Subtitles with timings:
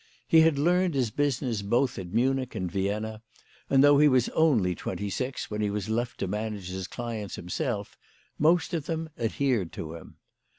[0.27, 3.21] He had learned his business both at Munich and Yienna,
[3.69, 7.35] and though he was only twenty six when he was left to manage his clients
[7.35, 7.99] himself,
[8.39, 10.15] most of them adhered to him.